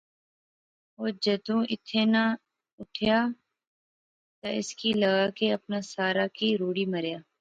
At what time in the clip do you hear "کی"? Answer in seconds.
4.79-4.89, 6.37-6.49